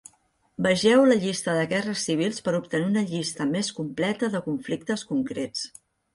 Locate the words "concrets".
5.13-5.65